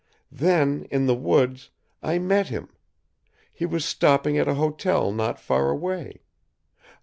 Then, 0.31 0.87
in 0.89 1.05
the 1.05 1.13
woods, 1.13 1.69
I 2.01 2.17
met 2.17 2.47
him. 2.47 2.69
He 3.53 3.67
was 3.67 3.85
stopping 3.85 4.35
at 4.35 4.47
a 4.47 4.55
hotel 4.55 5.11
not 5.11 5.39
far 5.39 5.69
away. 5.69 6.23